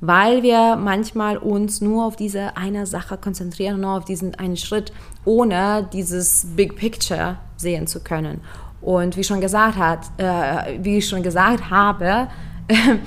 weil 0.00 0.42
wir 0.42 0.76
manchmal 0.76 1.36
uns 1.36 1.80
nur 1.80 2.06
auf 2.06 2.16
diese 2.16 2.56
eine 2.56 2.86
Sache 2.86 3.18
konzentrieren, 3.18 3.80
nur 3.80 3.98
auf 3.98 4.04
diesen 4.04 4.34
einen 4.34 4.56
Schritt, 4.56 4.92
ohne 5.24 5.88
dieses 5.92 6.46
Big 6.56 6.76
Picture 6.76 7.38
sehen 7.56 7.86
zu 7.86 8.00
können. 8.00 8.40
Und 8.80 9.16
wie 9.16 9.24
schon 9.24 9.40
gesagt 9.40 9.76
hat, 9.76 10.06
äh, 10.16 10.78
wie 10.82 10.98
ich 10.98 11.08
schon 11.08 11.22
gesagt 11.22 11.68
habe, 11.68 12.28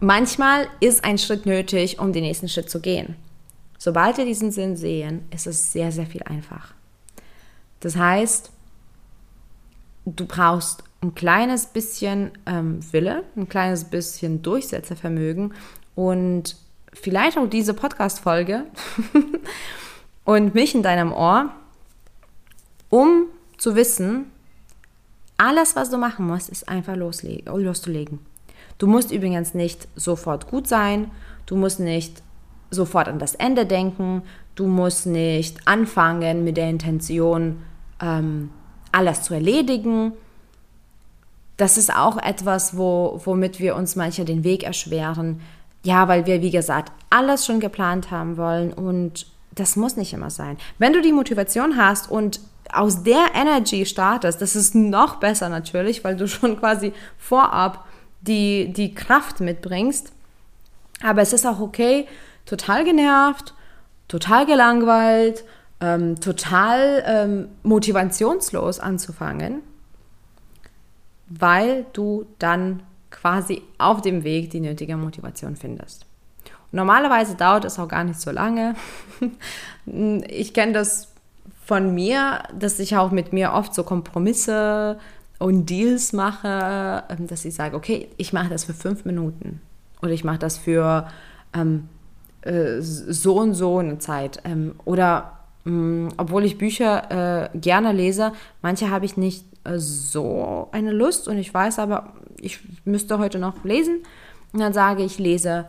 manchmal 0.00 0.66
ist 0.80 1.04
ein 1.04 1.16
Schritt 1.16 1.46
nötig, 1.46 1.98
um 1.98 2.12
den 2.12 2.24
nächsten 2.24 2.48
Schritt 2.48 2.68
zu 2.68 2.80
gehen. 2.80 3.16
Sobald 3.78 4.18
wir 4.18 4.26
diesen 4.26 4.50
Sinn 4.50 4.76
sehen, 4.76 5.22
ist 5.30 5.46
es 5.46 5.72
sehr, 5.72 5.90
sehr 5.90 6.06
viel 6.06 6.22
einfacher. 6.24 6.74
Das 7.80 7.96
heißt, 7.96 8.50
du 10.04 10.26
brauchst 10.26 10.82
ein 11.00 11.14
kleines 11.14 11.66
bisschen 11.66 12.32
ähm, 12.46 12.80
Wille, 12.92 13.24
ein 13.36 13.48
kleines 13.48 13.84
bisschen 13.84 14.42
Durchsetzervermögen 14.42 15.54
und 15.94 16.56
vielleicht 16.92 17.38
auch 17.38 17.48
diese 17.48 17.74
Podcast-Folge 17.74 18.64
und 20.24 20.54
mich 20.54 20.74
in 20.74 20.82
deinem 20.82 21.12
Ohr, 21.12 21.52
um 22.90 23.26
zu 23.58 23.76
wissen, 23.76 24.26
alles, 25.36 25.76
was 25.76 25.90
du 25.90 25.98
machen 25.98 26.26
musst, 26.26 26.48
ist 26.48 26.68
einfach 26.68 26.96
loszulegen. 26.96 28.18
Du 28.78 28.86
musst 28.86 29.12
übrigens 29.12 29.54
nicht 29.54 29.86
sofort 29.94 30.48
gut 30.48 30.66
sein, 30.66 31.10
du 31.46 31.56
musst 31.56 31.78
nicht 31.78 32.22
sofort 32.70 33.08
an 33.08 33.18
das 33.18 33.34
Ende 33.34 33.66
denken, 33.66 34.22
du 34.56 34.66
musst 34.66 35.06
nicht 35.06 35.66
anfangen 35.66 36.44
mit 36.44 36.56
der 36.56 36.68
Intention, 36.68 37.62
ähm, 38.00 38.50
alles 38.92 39.22
zu 39.22 39.34
erledigen. 39.34 40.12
Das 41.58 41.76
ist 41.76 41.94
auch 41.94 42.16
etwas, 42.16 42.76
wo, 42.76 43.20
womit 43.24 43.60
wir 43.60 43.76
uns 43.76 43.96
manchmal 43.96 44.24
den 44.24 44.44
Weg 44.44 44.62
erschweren. 44.62 45.40
Ja, 45.84 46.08
weil 46.08 46.24
wir, 46.24 46.40
wie 46.40 46.50
gesagt, 46.50 46.92
alles 47.10 47.44
schon 47.44 47.60
geplant 47.60 48.10
haben 48.10 48.36
wollen 48.36 48.72
und 48.72 49.26
das 49.54 49.76
muss 49.76 49.96
nicht 49.96 50.12
immer 50.12 50.30
sein. 50.30 50.56
Wenn 50.78 50.92
du 50.92 51.02
die 51.02 51.12
Motivation 51.12 51.76
hast 51.76 52.10
und 52.10 52.40
aus 52.72 53.02
der 53.02 53.34
Energy 53.34 53.86
startest, 53.86 54.40
das 54.40 54.56
ist 54.56 54.74
noch 54.74 55.16
besser 55.16 55.48
natürlich, 55.48 56.04
weil 56.04 56.16
du 56.16 56.28
schon 56.28 56.58
quasi 56.58 56.92
vorab 57.18 57.86
die, 58.20 58.72
die 58.72 58.94
Kraft 58.94 59.40
mitbringst. 59.40 60.12
Aber 61.02 61.22
es 61.22 61.32
ist 61.32 61.46
auch 61.46 61.60
okay, 61.60 62.06
total 62.44 62.84
genervt, 62.84 63.54
total 64.08 64.46
gelangweilt, 64.46 65.44
ähm, 65.80 66.20
total 66.20 67.04
ähm, 67.06 67.48
motivationslos 67.62 68.80
anzufangen, 68.80 69.62
weil 71.28 71.86
du 71.92 72.26
dann 72.38 72.82
quasi 73.10 73.62
auf 73.78 74.02
dem 74.02 74.24
Weg 74.24 74.50
die 74.50 74.60
nötige 74.60 74.96
Motivation 74.96 75.56
findest. 75.56 76.06
Normalerweise 76.70 77.34
dauert 77.34 77.64
es 77.64 77.78
auch 77.78 77.88
gar 77.88 78.04
nicht 78.04 78.20
so 78.20 78.30
lange. 78.30 78.74
ich 80.28 80.52
kenne 80.52 80.72
das 80.72 81.08
von 81.64 81.94
mir, 81.94 82.42
dass 82.58 82.78
ich 82.78 82.96
auch 82.96 83.10
mit 83.10 83.32
mir 83.32 83.52
oft 83.52 83.74
so 83.74 83.84
Kompromisse 83.84 84.98
und 85.38 85.70
Deals 85.70 86.12
mache, 86.12 87.04
ähm, 87.08 87.26
dass 87.26 87.44
ich 87.44 87.54
sage, 87.54 87.76
okay, 87.76 88.08
ich 88.16 88.32
mache 88.32 88.48
das 88.48 88.64
für 88.64 88.74
fünf 88.74 89.04
Minuten 89.04 89.60
oder 90.02 90.12
ich 90.12 90.24
mache 90.24 90.38
das 90.38 90.58
für 90.58 91.08
ähm, 91.54 91.88
äh, 92.42 92.80
so 92.80 93.38
und 93.38 93.54
so 93.54 93.78
eine 93.78 93.98
Zeit. 93.98 94.40
Ähm, 94.44 94.74
oder 94.84 95.37
obwohl 96.16 96.44
ich 96.44 96.58
Bücher 96.58 97.50
äh, 97.52 97.58
gerne 97.58 97.92
lese, 97.92 98.32
manche 98.62 98.90
habe 98.90 99.04
ich 99.04 99.16
nicht 99.16 99.44
äh, 99.64 99.78
so 99.78 100.68
eine 100.72 100.92
Lust 100.92 101.28
und 101.28 101.38
ich 101.38 101.52
weiß 101.52 101.78
aber, 101.78 102.14
ich 102.40 102.60
müsste 102.84 103.18
heute 103.18 103.38
noch 103.38 103.64
lesen. 103.64 104.02
Und 104.52 104.60
dann 104.60 104.72
sage 104.72 105.02
ich, 105.02 105.18
lese 105.18 105.68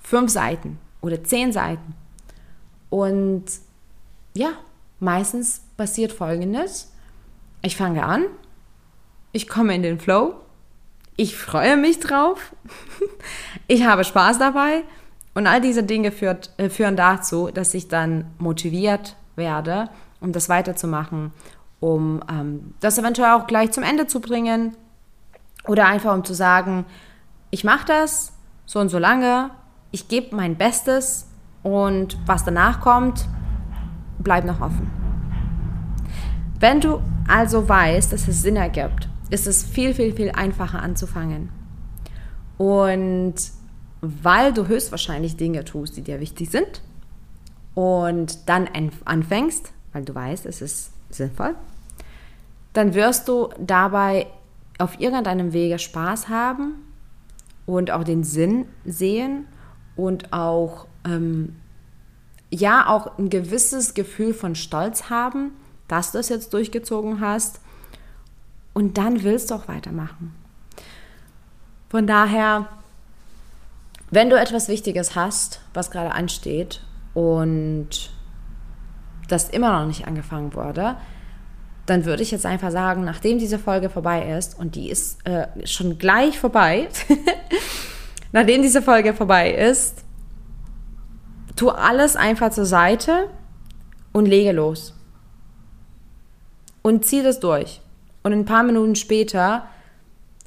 fünf 0.00 0.30
Seiten 0.30 0.78
oder 1.00 1.22
zehn 1.22 1.52
Seiten. 1.52 1.94
Und 2.90 3.44
ja, 4.34 4.50
meistens 4.98 5.62
passiert 5.76 6.12
Folgendes. 6.12 6.92
Ich 7.62 7.76
fange 7.76 8.04
an, 8.04 8.24
ich 9.32 9.48
komme 9.48 9.74
in 9.74 9.82
den 9.82 10.00
Flow, 10.00 10.34
ich 11.16 11.36
freue 11.36 11.76
mich 11.76 12.00
drauf, 12.00 12.54
ich 13.68 13.84
habe 13.84 14.04
Spaß 14.04 14.38
dabei 14.38 14.84
und 15.34 15.46
all 15.46 15.60
diese 15.60 15.82
Dinge 15.82 16.12
führt, 16.12 16.50
äh, 16.56 16.70
führen 16.70 16.96
dazu, 16.96 17.50
dass 17.52 17.74
ich 17.74 17.88
dann 17.88 18.30
motiviert 18.38 19.16
werde, 19.38 19.88
um 20.20 20.32
das 20.32 20.50
weiterzumachen, 20.50 21.32
um 21.80 22.22
ähm, 22.30 22.74
das 22.80 22.98
eventuell 22.98 23.32
auch 23.32 23.46
gleich 23.46 23.70
zum 23.70 23.82
Ende 23.82 24.06
zu 24.06 24.20
bringen 24.20 24.76
oder 25.66 25.86
einfach 25.86 26.14
um 26.14 26.24
zu 26.24 26.34
sagen, 26.34 26.84
ich 27.50 27.64
mache 27.64 27.86
das 27.86 28.32
so 28.66 28.78
und 28.80 28.90
so 28.90 28.98
lange, 28.98 29.50
ich 29.90 30.08
gebe 30.08 30.36
mein 30.36 30.56
Bestes 30.56 31.26
und 31.62 32.18
was 32.26 32.44
danach 32.44 32.80
kommt, 32.80 33.26
bleibt 34.18 34.46
noch 34.46 34.60
offen. 34.60 34.90
Wenn 36.60 36.80
du 36.80 37.00
also 37.28 37.68
weißt, 37.68 38.12
dass 38.12 38.28
es 38.28 38.42
Sinn 38.42 38.56
ergibt, 38.56 39.08
ist 39.30 39.46
es 39.46 39.62
viel, 39.62 39.94
viel, 39.94 40.14
viel 40.14 40.30
einfacher 40.32 40.82
anzufangen. 40.82 41.50
Und 42.56 43.34
weil 44.00 44.52
du 44.52 44.66
höchstwahrscheinlich 44.66 45.36
Dinge 45.36 45.64
tust, 45.64 45.96
die 45.96 46.02
dir 46.02 46.20
wichtig 46.20 46.50
sind 46.50 46.82
und 47.78 48.48
dann 48.48 48.68
anfängst, 49.04 49.72
weil 49.92 50.04
du 50.04 50.12
weißt, 50.12 50.46
es 50.46 50.62
ist 50.62 50.90
sinnvoll, 51.10 51.54
dann 52.72 52.92
wirst 52.92 53.28
du 53.28 53.50
dabei 53.56 54.26
auf 54.78 54.98
irgendeinem 54.98 55.52
Wege 55.52 55.78
Spaß 55.78 56.28
haben 56.28 56.74
und 57.66 57.92
auch 57.92 58.02
den 58.02 58.24
Sinn 58.24 58.66
sehen 58.84 59.46
und 59.94 60.32
auch, 60.32 60.88
ähm, 61.04 61.54
ja, 62.50 62.88
auch 62.88 63.16
ein 63.16 63.30
gewisses 63.30 63.94
Gefühl 63.94 64.34
von 64.34 64.56
Stolz 64.56 65.08
haben, 65.08 65.52
dass 65.86 66.10
du 66.10 66.18
es 66.18 66.30
jetzt 66.30 66.52
durchgezogen 66.54 67.20
hast 67.20 67.60
und 68.74 68.98
dann 68.98 69.22
willst 69.22 69.52
du 69.52 69.54
auch 69.54 69.68
weitermachen. 69.68 70.34
Von 71.90 72.08
daher 72.08 72.68
Wenn 74.10 74.30
du 74.30 74.40
etwas 74.40 74.66
Wichtiges 74.66 75.14
hast, 75.14 75.60
was 75.74 75.92
gerade 75.92 76.12
ansteht 76.12 76.80
und 77.18 78.10
das 79.26 79.48
immer 79.48 79.76
noch 79.76 79.88
nicht 79.88 80.06
angefangen 80.06 80.54
wurde, 80.54 80.96
dann 81.84 82.04
würde 82.04 82.22
ich 82.22 82.30
jetzt 82.30 82.46
einfach 82.46 82.70
sagen, 82.70 83.02
nachdem 83.02 83.40
diese 83.40 83.58
Folge 83.58 83.90
vorbei 83.90 84.36
ist, 84.36 84.56
und 84.56 84.76
die 84.76 84.88
ist 84.88 85.26
äh, 85.26 85.48
schon 85.66 85.98
gleich 85.98 86.38
vorbei, 86.38 86.88
nachdem 88.32 88.62
diese 88.62 88.82
Folge 88.82 89.14
vorbei 89.14 89.52
ist, 89.52 90.04
tu 91.56 91.70
alles 91.70 92.14
einfach 92.14 92.50
zur 92.50 92.66
Seite 92.66 93.28
und 94.12 94.26
lege 94.26 94.52
los. 94.52 94.94
Und 96.82 97.04
zieh 97.04 97.24
das 97.24 97.40
durch. 97.40 97.80
Und 98.22 98.32
ein 98.32 98.44
paar 98.44 98.62
Minuten 98.62 98.94
später 98.94 99.66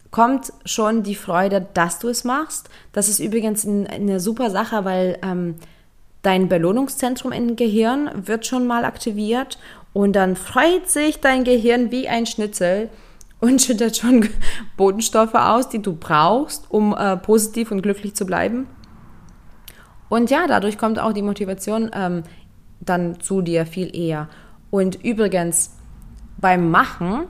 kommt 0.09 0.53
schon 0.63 1.03
die 1.03 1.15
Freude, 1.15 1.67
dass 1.73 1.99
du 1.99 2.07
es 2.07 2.23
machst. 2.23 2.69
Das 2.93 3.09
ist 3.09 3.19
übrigens 3.19 3.67
eine 3.67 4.21
super 4.21 4.49
Sache, 4.49 4.85
weil 4.85 5.19
ähm, 5.21 5.55
dein 6.21 6.47
Belohnungszentrum 6.49 7.31
im 7.31 7.55
Gehirn 7.55 8.09
wird 8.27 8.45
schon 8.45 8.67
mal 8.67 8.85
aktiviert 8.85 9.57
und 9.93 10.15
dann 10.15 10.35
freut 10.35 10.89
sich 10.89 11.19
dein 11.19 11.43
Gehirn 11.43 11.91
wie 11.91 12.07
ein 12.07 12.25
Schnitzel 12.25 12.89
und 13.39 13.61
schüttet 13.61 13.97
schon 13.97 14.29
Bodenstoffe 14.77 15.35
aus, 15.35 15.69
die 15.69 15.81
du 15.81 15.95
brauchst, 15.95 16.69
um 16.69 16.95
äh, 16.95 17.17
positiv 17.17 17.71
und 17.71 17.81
glücklich 17.81 18.15
zu 18.15 18.25
bleiben. 18.25 18.67
Und 20.09 20.29
ja, 20.29 20.45
dadurch 20.47 20.77
kommt 20.77 20.99
auch 20.99 21.13
die 21.13 21.21
Motivation 21.21 21.89
ähm, 21.93 22.23
dann 22.79 23.19
zu 23.19 23.41
dir 23.41 23.65
viel 23.65 23.95
eher. 23.95 24.27
Und 24.69 25.03
übrigens, 25.03 25.77
beim 26.37 26.69
Machen 26.69 27.25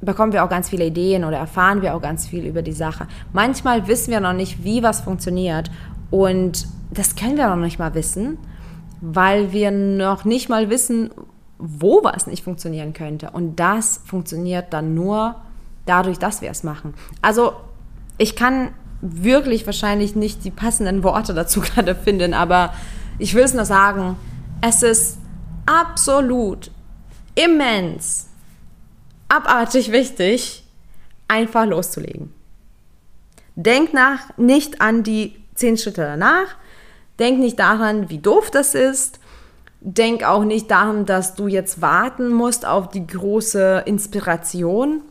bekommen 0.00 0.32
wir 0.32 0.44
auch 0.44 0.48
ganz 0.48 0.68
viele 0.68 0.86
Ideen 0.86 1.24
oder 1.24 1.38
erfahren 1.38 1.82
wir 1.82 1.94
auch 1.94 2.02
ganz 2.02 2.26
viel 2.26 2.46
über 2.46 2.62
die 2.62 2.72
Sache. 2.72 3.08
Manchmal 3.32 3.88
wissen 3.88 4.12
wir 4.12 4.20
noch 4.20 4.32
nicht, 4.32 4.62
wie 4.64 4.82
was 4.82 5.00
funktioniert 5.00 5.70
und 6.10 6.68
das 6.90 7.16
können 7.16 7.36
wir 7.36 7.48
noch 7.48 7.56
nicht 7.56 7.78
mal 7.78 7.94
wissen, 7.94 8.38
weil 9.00 9.52
wir 9.52 9.70
noch 9.70 10.24
nicht 10.24 10.48
mal 10.48 10.70
wissen, 10.70 11.10
wo 11.58 12.02
was 12.02 12.26
nicht 12.26 12.44
funktionieren 12.44 12.92
könnte. 12.92 13.30
Und 13.30 13.56
das 13.56 14.00
funktioniert 14.04 14.72
dann 14.72 14.94
nur 14.94 15.36
dadurch, 15.86 16.18
dass 16.18 16.40
wir 16.40 16.50
es 16.50 16.62
machen. 16.62 16.94
Also 17.22 17.52
ich 18.16 18.36
kann 18.36 18.70
wirklich 19.00 19.66
wahrscheinlich 19.66 20.16
nicht 20.16 20.44
die 20.44 20.50
passenden 20.50 21.02
Worte 21.02 21.34
dazu 21.34 21.60
gerade 21.62 21.94
finden, 21.94 22.34
aber 22.34 22.74
ich 23.18 23.34
will 23.34 23.42
es 23.44 23.54
nur 23.54 23.64
sagen, 23.64 24.16
es 24.60 24.82
ist 24.82 25.18
absolut 25.66 26.70
immens, 27.34 28.28
abartig 29.28 29.92
wichtig, 29.92 30.64
einfach 31.28 31.66
loszulegen. 31.66 32.32
Denk 33.54 33.92
nach 33.92 34.36
nicht 34.36 34.80
an 34.80 35.02
die 35.02 35.36
zehn 35.54 35.76
Schritte 35.76 36.02
danach, 36.02 36.56
denk 37.18 37.38
nicht 37.38 37.58
daran, 37.58 38.10
wie 38.10 38.18
doof 38.18 38.50
das 38.50 38.74
ist, 38.74 39.20
denk 39.80 40.24
auch 40.24 40.44
nicht 40.44 40.70
daran, 40.70 41.06
dass 41.06 41.34
du 41.34 41.46
jetzt 41.46 41.80
warten 41.80 42.28
musst 42.28 42.66
auf 42.66 42.88
die 42.90 43.06
große 43.06 43.84
Inspiration. 43.86 45.02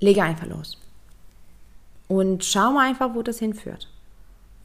Lege 0.00 0.22
einfach 0.22 0.46
los. 0.46 0.78
Und 2.08 2.44
schau 2.44 2.72
mal 2.72 2.88
einfach, 2.88 3.14
wo 3.14 3.22
das 3.22 3.38
hinführt. 3.38 3.88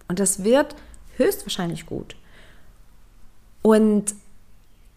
Und 0.07 0.19
das 0.19 0.43
wird 0.43 0.75
höchstwahrscheinlich 1.17 1.85
gut. 1.85 2.15
Und 3.61 4.15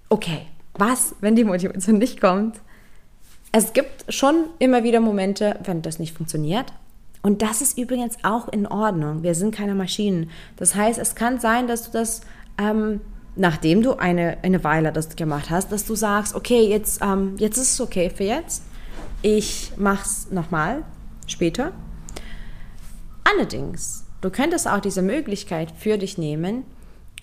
okay, 0.09 0.47
was, 0.75 1.15
wenn 1.21 1.37
die 1.37 1.45
Motivation 1.45 1.99
nicht 1.99 2.21
kommt? 2.21 2.61
Es 3.53 3.73
gibt 3.73 4.13
schon 4.13 4.47
immer 4.59 4.85
wieder 4.85 5.01
Momente, 5.01 5.59
wenn 5.65 5.83
das 5.83 5.99
nicht 5.99 6.17
funktioniert. 6.17 6.73
Und 7.27 7.43
das 7.43 7.61
ist 7.61 7.77
übrigens 7.77 8.19
auch 8.23 8.47
in 8.47 8.69
Ordnung. 8.69 9.25
Wir 9.25 9.35
sind 9.35 9.53
keine 9.53 9.75
Maschinen. 9.75 10.31
Das 10.55 10.77
heißt, 10.77 10.97
es 10.97 11.17
kann 11.17 11.41
sein, 11.41 11.67
dass 11.67 11.83
du 11.83 11.91
das, 11.91 12.21
ähm, 12.57 13.01
nachdem 13.35 13.83
du 13.83 13.95
eine, 13.95 14.39
eine 14.45 14.63
Weile 14.63 14.93
das 14.93 15.17
gemacht 15.17 15.51
hast, 15.51 15.73
dass 15.73 15.85
du 15.85 15.97
sagst, 15.97 16.37
okay, 16.37 16.69
jetzt, 16.69 17.03
ähm, 17.03 17.35
jetzt 17.39 17.57
ist 17.57 17.73
es 17.73 17.81
okay 17.81 18.11
für 18.11 18.23
jetzt. 18.23 18.63
Ich 19.23 19.73
mach's 19.77 20.29
nochmal 20.31 20.85
später. 21.27 21.73
Allerdings, 23.25 24.05
du 24.21 24.31
könntest 24.31 24.69
auch 24.69 24.79
diese 24.79 25.03
Möglichkeit 25.03 25.73
für 25.77 25.99
dich 25.99 26.19
nehmen 26.19 26.63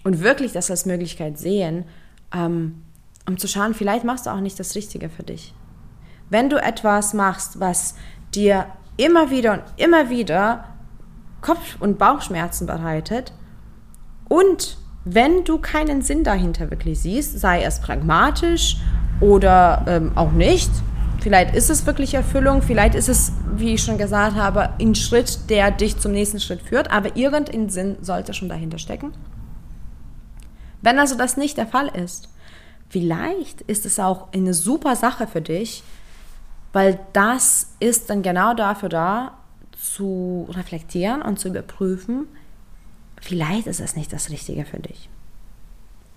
und 0.04 0.20
wirklich 0.20 0.52
das 0.52 0.70
als 0.70 0.86
Möglichkeit 0.86 1.40
sehen, 1.40 1.86
ähm, 2.36 2.84
um 3.26 3.38
zu 3.38 3.48
schauen, 3.48 3.74
vielleicht 3.74 4.04
machst 4.04 4.26
du 4.26 4.32
auch 4.32 4.42
nicht 4.42 4.60
das 4.60 4.76
Richtige 4.76 5.08
für 5.08 5.24
dich. 5.24 5.54
Wenn 6.30 6.50
du 6.50 6.62
etwas 6.62 7.14
machst, 7.14 7.62
was 7.62 7.96
dir 8.36 8.68
immer 8.98 9.32
wieder 9.32 9.54
und 9.54 9.64
immer 9.78 10.10
wieder 10.10 10.66
Kopf- 11.42 11.78
und 11.80 11.98
Bauchschmerzen 11.98 12.68
bereitet 12.68 13.34
und 14.30 14.78
wenn 15.06 15.44
du 15.44 15.58
keinen 15.58 16.02
Sinn 16.02 16.24
dahinter 16.24 16.72
wirklich 16.72 17.02
siehst, 17.02 17.40
sei 17.40 17.64
es 17.64 17.82
pragmatisch 17.82 18.78
oder 19.20 19.84
ähm, 19.88 20.12
auch 20.16 20.32
nicht, 20.32 20.72
Vielleicht 21.24 21.56
ist 21.56 21.70
es 21.70 21.86
wirklich 21.86 22.16
Erfüllung, 22.16 22.62
vielleicht 22.62 22.96
ist 22.96 23.08
es, 23.08 23.32
wie 23.56 23.76
ich 23.76 23.82
schon 23.82 23.98
gesagt 23.98 24.36
habe, 24.36 24.72
ein 24.78 24.94
Schritt, 24.94 25.50
der 25.50 25.72
dich 25.72 25.98
zum 25.98 26.12
nächsten 26.12 26.42
Schritt 26.42 26.62
führt, 26.62 26.92
aber 26.92 27.16
irgendein 27.16 27.70
Sinn 27.70 27.96
sollte 28.02 28.34
schon 28.34 28.50
dahinter 28.50 28.78
stecken. 28.78 29.14
Wenn 30.82 31.00
also 31.00 31.16
das 31.16 31.38
nicht 31.38 31.56
der 31.56 31.66
Fall 31.66 31.88
ist, 31.88 32.28
vielleicht 32.90 33.62
ist 33.62 33.86
es 33.86 34.02
auch 34.02 34.34
eine 34.34 34.54
super 34.54 34.98
Sache 34.98 35.26
für 35.26 35.42
dich, 35.42 35.84
weil 36.74 37.00
das 37.14 37.76
ist 37.80 38.10
dann 38.10 38.24
genau 38.24 38.54
dafür 38.54 38.90
da, 38.90 39.38
zu 39.72 40.48
reflektieren 40.52 41.22
und 41.22 41.40
zu 41.40 41.50
überprüfen, 41.50 42.28
vielleicht 43.22 43.68
ist 43.68 43.80
es 43.80 43.96
nicht 43.96 44.12
das 44.12 44.30
Richtige 44.30 44.66
für 44.66 44.80
dich. 44.80 45.10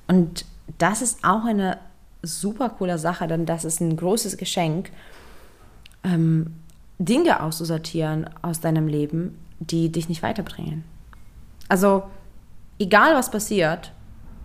Und 0.09 0.45
das 0.79 1.03
ist 1.03 1.25
auch 1.25 1.45
eine 1.45 1.79
super 2.23 2.71
coole 2.71 2.99
Sache, 2.99 3.27
denn 3.27 3.47
das 3.47 3.65
ist 3.65 3.81
ein 3.81 3.97
großes 3.97 4.37
Geschenk, 4.37 4.91
ähm, 6.05 6.55
Dinge 6.99 7.43
auszusortieren 7.43 8.31
aus 8.43 8.61
deinem 8.61 8.89
Leben, 8.89 9.39
die 9.59 9.91
dich 9.91 10.09
nicht 10.09 10.23
weiterbringen. 10.23 10.85
Also, 11.69 12.05
egal 12.79 13.15
was 13.15 13.31
passiert, 13.31 13.93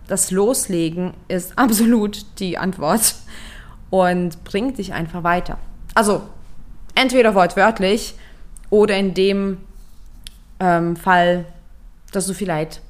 das 0.08 0.30
Loslegen 0.30 1.14
ist 1.28 1.58
absolut 1.58 2.26
die 2.38 2.58
Antwort 2.58 3.14
und 3.90 4.44
bringt 4.44 4.78
dich 4.78 4.92
einfach 4.92 5.22
weiter. 5.22 5.58
Also, 5.94 6.22
entweder 6.94 7.34
wortwörtlich 7.34 8.14
oder 8.70 8.96
in 8.96 9.14
dem 9.14 9.58
ähm, 10.60 10.96
Fall, 10.96 11.44
dass 12.12 12.26
du 12.26 12.34
vielleicht 12.34 12.80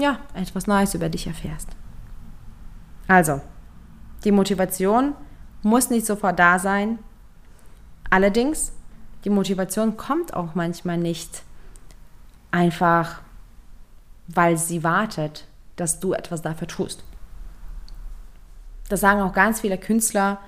ja, 0.00 0.18
etwas 0.34 0.66
Neues 0.66 0.94
über 0.94 1.08
dich 1.08 1.26
erfährst. 1.26 1.68
Also, 3.06 3.40
die 4.24 4.32
Motivation 4.32 5.14
muss 5.62 5.90
nicht 5.90 6.06
sofort 6.06 6.38
da 6.38 6.58
sein. 6.58 6.98
Allerdings, 8.08 8.72
die 9.24 9.30
Motivation 9.30 9.96
kommt 9.96 10.34
auch 10.34 10.54
manchmal 10.54 10.98
nicht 10.98 11.42
einfach, 12.50 13.20
weil 14.28 14.56
sie 14.56 14.82
wartet, 14.82 15.46
dass 15.76 16.00
du 16.00 16.12
etwas 16.12 16.42
dafür 16.42 16.68
tust. 16.68 17.04
Das 18.88 19.00
sagen 19.00 19.20
auch 19.20 19.32
ganz 19.32 19.60
viele 19.60 19.78
Künstler. 19.78 20.38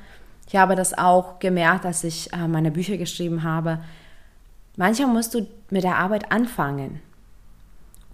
Ich 0.53 0.59
habe 0.59 0.77
das 0.77 0.93
auch 0.93 1.39
gemerkt, 1.39 1.87
als 1.87 2.05
ich 2.05 2.31
äh, 2.35 2.47
meine 2.47 2.71
Bücher 2.71 2.99
geschrieben 2.99 3.43
habe. 3.43 3.79
Manchmal 4.77 5.09
musst 5.09 5.33
du 5.33 5.47
mit 5.71 5.83
der 5.83 5.97
Arbeit 5.97 6.31
anfangen. 6.31 7.01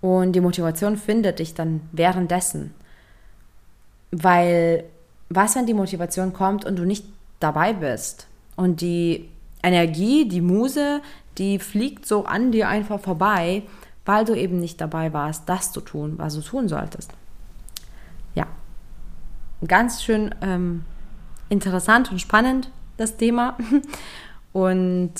Und 0.00 0.34
die 0.34 0.40
Motivation 0.40 0.96
findet 0.96 1.40
dich 1.40 1.54
dann 1.54 1.80
währenddessen. 1.90 2.72
Weil 4.12 4.84
was, 5.28 5.56
wenn 5.56 5.66
die 5.66 5.74
Motivation 5.74 6.32
kommt 6.32 6.64
und 6.64 6.76
du 6.76 6.84
nicht 6.84 7.06
dabei 7.40 7.72
bist? 7.72 8.28
Und 8.54 8.82
die 8.82 9.28
Energie, 9.64 10.28
die 10.28 10.40
Muse, 10.40 11.00
die 11.38 11.58
fliegt 11.58 12.06
so 12.06 12.24
an 12.24 12.52
dir 12.52 12.68
einfach 12.68 13.00
vorbei, 13.00 13.64
weil 14.04 14.24
du 14.24 14.34
eben 14.34 14.60
nicht 14.60 14.80
dabei 14.80 15.12
warst, 15.12 15.48
das 15.48 15.72
zu 15.72 15.80
tun, 15.80 16.14
was 16.18 16.36
du 16.36 16.42
tun 16.42 16.68
solltest. 16.68 17.10
Ja, 18.36 18.46
ganz 19.66 20.04
schön 20.04 20.32
ähm, 20.40 20.84
interessant 21.48 22.10
und 22.10 22.20
spannend 22.20 22.70
das 22.96 23.16
Thema. 23.16 23.56
Und 24.52 25.12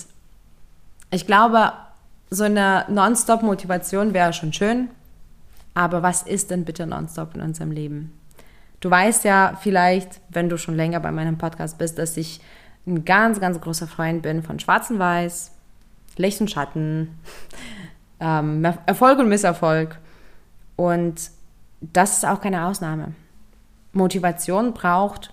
ich 1.11 1.27
glaube, 1.27 1.73
so 2.31 2.45
eine 2.45 2.85
Nonstop-Motivation 2.89 4.15
wäre 4.15 4.33
schon 4.33 4.53
schön. 4.53 4.89
Aber 5.75 6.03
was 6.03 6.23
ist 6.23 6.51
denn 6.51 6.65
bitte 6.65 6.87
Nonstop 6.87 7.35
in 7.35 7.41
unserem 7.41 7.71
Leben? 7.71 8.13
Du 8.81 8.91
weißt 8.91 9.25
ja 9.25 9.59
vielleicht, 9.61 10.21
wenn 10.29 10.49
du 10.49 10.59
schon 10.59 10.77
länger 10.77 11.01
bei 11.01 11.13
meinem 11.13 11.39
Podcast 11.39 11.79
bist, 11.79 11.99
dass 11.99 12.17
ich 12.17 12.41
ein 12.87 13.05
ganz, 13.05 13.41
ganz 13.41 13.61
großer 13.61 13.87
Freund 13.87 14.23
bin 14.23 14.43
von 14.43 14.59
Schwarz 14.59 14.91
und 14.91 14.99
Weiß, 14.99 15.53
Licht 16.17 16.41
und 16.41 16.51
Schatten, 16.51 17.19
ähm, 18.21 18.65
Erfolg 18.87 19.19
und 19.19 19.29
Misserfolg. 19.29 19.99
Und 20.77 21.31
das 21.81 22.19
ist 22.19 22.27
auch 22.27 22.41
keine 22.41 22.67
Ausnahme. 22.67 23.15
Motivation 23.93 24.75
braucht 24.75 25.33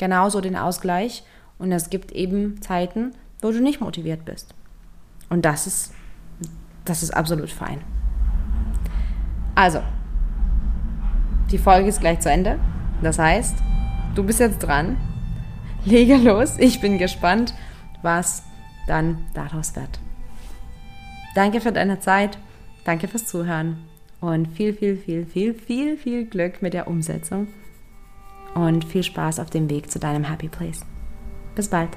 genauso 0.00 0.40
den 0.40 0.56
Ausgleich 0.56 1.22
und 1.58 1.70
es 1.70 1.90
gibt 1.90 2.10
eben 2.10 2.60
Zeiten, 2.60 3.12
wo 3.40 3.52
du 3.52 3.60
nicht 3.60 3.80
motiviert 3.80 4.24
bist. 4.24 4.54
Und 5.28 5.44
das 5.44 5.68
ist 5.68 5.92
das 6.84 7.02
ist 7.02 7.10
absolut 7.12 7.50
fein. 7.50 7.80
Also, 9.54 9.82
die 11.50 11.58
Folge 11.58 11.88
ist 11.88 12.00
gleich 12.00 12.20
zu 12.20 12.30
Ende. 12.30 12.58
Das 13.02 13.18
heißt, 13.18 13.56
du 14.14 14.24
bist 14.24 14.40
jetzt 14.40 14.58
dran. 14.60 14.96
Lege 15.84 16.16
los. 16.16 16.56
Ich 16.58 16.80
bin 16.80 16.98
gespannt, 16.98 17.54
was 18.02 18.42
dann 18.86 19.18
daraus 19.34 19.76
wird. 19.76 20.00
Danke 21.34 21.60
für 21.60 21.72
deine 21.72 22.00
Zeit. 22.00 22.38
Danke 22.84 23.08
fürs 23.08 23.26
Zuhören. 23.26 23.78
Und 24.20 24.48
viel, 24.48 24.74
viel, 24.74 24.96
viel, 24.96 25.24
viel, 25.24 25.54
viel, 25.54 25.96
viel 25.96 26.26
Glück 26.26 26.60
mit 26.60 26.74
der 26.74 26.88
Umsetzung. 26.88 27.48
Und 28.54 28.84
viel 28.84 29.02
Spaß 29.02 29.38
auf 29.38 29.50
dem 29.50 29.70
Weg 29.70 29.90
zu 29.90 29.98
deinem 29.98 30.24
Happy 30.24 30.48
Place. 30.48 30.80
Bis 31.54 31.68
bald. 31.68 31.90